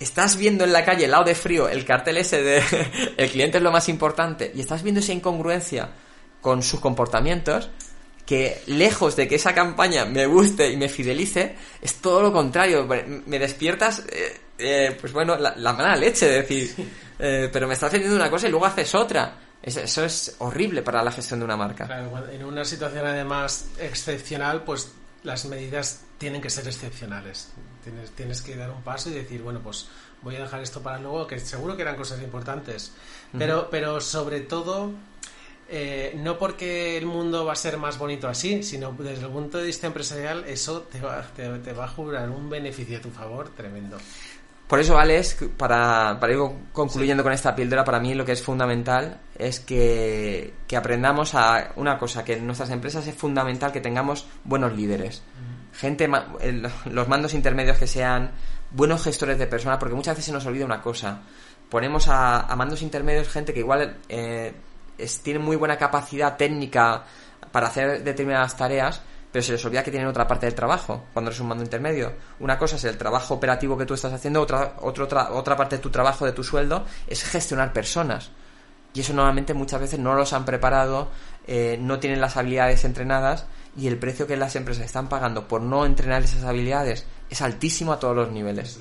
estás 0.00 0.36
viendo 0.36 0.64
en 0.64 0.72
la 0.72 0.84
calle, 0.84 1.04
el 1.04 1.10
lado 1.10 1.24
de 1.24 1.34
frío, 1.34 1.68
el 1.68 1.84
cartel 1.84 2.16
ese 2.16 2.42
de 2.42 2.62
el 3.16 3.30
cliente 3.30 3.58
es 3.58 3.64
lo 3.64 3.70
más 3.70 3.88
importante, 3.88 4.50
y 4.54 4.60
estás 4.60 4.82
viendo 4.82 5.00
esa 5.00 5.12
incongruencia 5.12 5.90
con 6.40 6.62
sus 6.62 6.80
comportamientos, 6.80 7.70
que 8.26 8.62
lejos 8.66 9.16
de 9.16 9.28
que 9.28 9.34
esa 9.34 9.54
campaña 9.54 10.04
me 10.04 10.26
guste 10.26 10.70
y 10.70 10.76
me 10.76 10.88
fidelice, 10.88 11.56
es 11.80 11.96
todo 11.96 12.22
lo 12.22 12.32
contrario. 12.32 12.86
Me 13.26 13.38
despiertas, 13.38 14.02
eh, 14.10 14.40
eh, 14.58 14.96
pues 14.98 15.12
bueno, 15.12 15.36
la, 15.36 15.72
mala 15.72 15.96
leche, 15.96 16.26
de 16.26 16.42
decir, 16.42 16.74
eh, 17.18 17.50
pero 17.52 17.66
me 17.66 17.74
estás 17.74 17.92
haciendo 17.92 18.16
una 18.16 18.30
cosa 18.30 18.48
y 18.48 18.50
luego 18.50 18.66
haces 18.66 18.94
otra. 18.94 19.36
Eso 19.64 20.04
es 20.04 20.36
horrible 20.40 20.82
para 20.82 21.02
la 21.02 21.10
gestión 21.10 21.40
de 21.40 21.46
una 21.46 21.56
marca. 21.56 21.86
Claro, 21.86 22.28
en 22.30 22.44
una 22.44 22.64
situación 22.64 23.06
además 23.06 23.66
excepcional, 23.78 24.62
pues 24.62 24.92
las 25.22 25.46
medidas 25.46 26.02
tienen 26.18 26.42
que 26.42 26.50
ser 26.50 26.66
excepcionales. 26.66 27.50
Tienes, 27.82 28.10
tienes 28.10 28.42
que 28.42 28.56
dar 28.56 28.70
un 28.70 28.82
paso 28.82 29.08
y 29.08 29.14
decir, 29.14 29.42
bueno, 29.42 29.60
pues 29.60 29.88
voy 30.20 30.36
a 30.36 30.40
dejar 30.40 30.62
esto 30.62 30.82
para 30.82 30.98
luego, 30.98 31.26
que 31.26 31.38
seguro 31.38 31.76
que 31.76 31.82
eran 31.82 31.96
cosas 31.96 32.20
importantes. 32.22 32.92
Pero, 33.36 33.68
pero 33.70 34.00
sobre 34.02 34.40
todo, 34.40 34.92
eh, 35.68 36.12
no 36.16 36.38
porque 36.38 36.98
el 36.98 37.06
mundo 37.06 37.44
va 37.46 37.54
a 37.54 37.56
ser 37.56 37.78
más 37.78 37.98
bonito 37.98 38.28
así, 38.28 38.62
sino 38.62 38.92
desde 38.98 39.24
el 39.24 39.30
punto 39.30 39.58
de 39.58 39.64
vista 39.64 39.86
empresarial, 39.86 40.44
eso 40.46 40.82
te 40.82 41.00
va, 41.00 41.22
te, 41.34 41.72
va 41.72 41.84
a 41.84 41.88
jurar 41.88 42.28
un 42.28 42.50
beneficio 42.50 42.98
a 42.98 43.00
tu 43.00 43.10
favor 43.10 43.48
tremendo. 43.50 43.96
Por 44.68 44.80
eso, 44.80 44.98
Alex, 44.98 45.36
para, 45.58 46.16
para 46.18 46.32
ir 46.32 46.38
concluyendo 46.72 47.22
con 47.22 47.32
esta 47.32 47.54
píldora, 47.54 47.84
para 47.84 48.00
mí 48.00 48.14
lo 48.14 48.24
que 48.24 48.32
es 48.32 48.42
fundamental 48.42 49.20
es 49.38 49.60
que, 49.60 50.54
que, 50.66 50.76
aprendamos 50.76 51.34
a 51.34 51.72
una 51.76 51.98
cosa, 51.98 52.24
que 52.24 52.34
en 52.34 52.46
nuestras 52.46 52.70
empresas 52.70 53.06
es 53.06 53.14
fundamental 53.14 53.72
que 53.72 53.82
tengamos 53.82 54.26
buenos 54.42 54.74
líderes. 54.74 55.22
Gente, 55.74 56.08
los 56.86 57.08
mandos 57.08 57.34
intermedios 57.34 57.76
que 57.76 57.86
sean 57.86 58.30
buenos 58.70 59.04
gestores 59.04 59.38
de 59.38 59.46
personas, 59.46 59.78
porque 59.78 59.94
muchas 59.94 60.14
veces 60.14 60.26
se 60.26 60.32
nos 60.32 60.46
olvida 60.46 60.64
una 60.64 60.80
cosa. 60.80 61.20
Ponemos 61.68 62.08
a, 62.08 62.46
mandos 62.56 62.80
intermedios 62.82 63.28
gente 63.28 63.52
que 63.52 63.60
igual 63.60 63.98
eh, 64.08 64.54
tiene 65.22 65.40
muy 65.40 65.56
buena 65.56 65.76
capacidad 65.76 66.36
técnica 66.36 67.04
para 67.52 67.68
hacer 67.68 68.02
determinadas 68.02 68.56
tareas, 68.56 69.02
pero 69.34 69.42
se 69.42 69.50
les 69.50 69.64
olvida 69.64 69.82
que 69.82 69.90
tienen 69.90 70.06
otra 70.06 70.28
parte 70.28 70.46
del 70.46 70.54
trabajo 70.54 71.06
cuando 71.12 71.28
eres 71.28 71.40
un 71.40 71.48
mando 71.48 71.64
intermedio. 71.64 72.12
Una 72.38 72.56
cosa 72.56 72.76
es 72.76 72.84
el 72.84 72.96
trabajo 72.96 73.34
operativo 73.34 73.76
que 73.76 73.84
tú 73.84 73.92
estás 73.92 74.12
haciendo, 74.12 74.40
otra, 74.40 74.76
otra, 74.80 75.32
otra 75.32 75.56
parte 75.56 75.74
de 75.74 75.82
tu 75.82 75.90
trabajo, 75.90 76.24
de 76.24 76.30
tu 76.30 76.44
sueldo, 76.44 76.84
es 77.08 77.24
gestionar 77.24 77.72
personas. 77.72 78.30
Y 78.92 79.00
eso 79.00 79.12
normalmente 79.12 79.52
muchas 79.52 79.80
veces 79.80 79.98
no 79.98 80.14
los 80.14 80.32
han 80.34 80.44
preparado, 80.44 81.08
eh, 81.48 81.76
no 81.80 81.98
tienen 81.98 82.20
las 82.20 82.36
habilidades 82.36 82.84
entrenadas 82.84 83.46
y 83.76 83.88
el 83.88 83.98
precio 83.98 84.28
que 84.28 84.36
las 84.36 84.54
empresas 84.54 84.84
están 84.84 85.08
pagando 85.08 85.48
por 85.48 85.62
no 85.62 85.84
entrenar 85.84 86.22
esas 86.22 86.44
habilidades 86.44 87.04
es 87.28 87.42
altísimo 87.42 87.92
a 87.92 87.98
todos 87.98 88.14
los 88.14 88.30
niveles. 88.30 88.78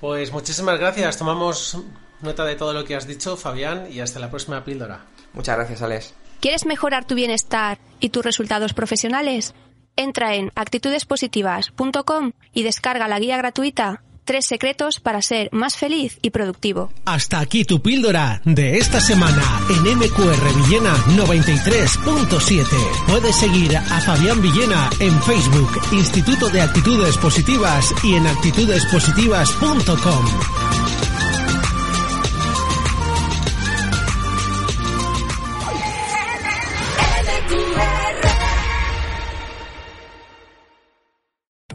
Pues 0.00 0.30
muchísimas 0.30 0.78
gracias. 0.78 1.16
Tomamos 1.16 1.76
nota 2.20 2.44
de 2.44 2.54
todo 2.54 2.72
lo 2.72 2.84
que 2.84 2.94
has 2.94 3.08
dicho, 3.08 3.36
Fabián, 3.36 3.88
y 3.90 3.98
hasta 3.98 4.20
la 4.20 4.30
próxima 4.30 4.64
píldora. 4.64 5.00
Muchas 5.32 5.56
gracias, 5.56 5.82
Alex. 5.82 6.14
¿Quieres 6.40 6.66
mejorar 6.66 7.04
tu 7.04 7.14
bienestar 7.14 7.78
y 8.00 8.10
tus 8.10 8.24
resultados 8.24 8.72
profesionales? 8.72 9.54
Entra 9.96 10.34
en 10.34 10.52
actitudespositivas.com 10.54 12.32
y 12.52 12.62
descarga 12.62 13.08
la 13.08 13.18
guía 13.18 13.36
gratuita 13.36 14.02
Tres 14.28 14.44
secretos 14.44 15.00
para 15.00 15.22
ser 15.22 15.48
más 15.52 15.78
feliz 15.78 16.18
y 16.20 16.28
productivo. 16.28 16.92
Hasta 17.06 17.40
aquí 17.40 17.64
tu 17.64 17.80
píldora 17.80 18.42
de 18.44 18.76
esta 18.76 19.00
semana 19.00 19.42
en 19.70 19.96
MQR 19.96 20.54
Villena 20.54 20.94
93.7. 21.16 22.66
Puedes 23.06 23.36
seguir 23.36 23.74
a 23.74 24.00
Fabián 24.02 24.42
Villena 24.42 24.90
en 25.00 25.18
Facebook, 25.22 25.80
Instituto 25.92 26.50
de 26.50 26.60
Actitudes 26.60 27.16
Positivas 27.16 27.94
y 28.04 28.16
en 28.16 28.26
actitudespositivas.com. 28.26 30.67